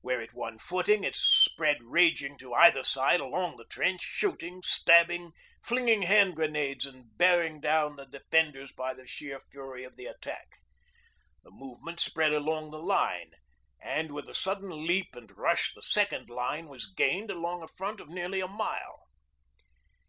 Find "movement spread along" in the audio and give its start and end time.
11.52-12.72